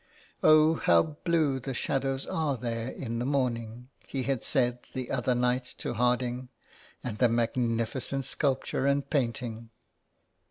"Oh, 0.43 0.73
how 0.77 1.03
blue 1.23 1.59
the 1.59 1.75
shadows 1.75 2.25
are 2.25 2.57
there 2.57 2.89
in 2.89 3.19
the 3.19 3.23
morning," 3.25 3.89
he 4.07 4.23
had 4.23 4.43
said 4.43 4.79
the 4.93 5.11
other 5.11 5.35
night 5.35 5.75
to 5.77 5.93
Harding," 5.93 6.49
and 7.03 7.19
the 7.19 7.29
magnificent 7.29 8.25
sculpture 8.25 8.87
and 8.87 9.07
painting 9.07 9.69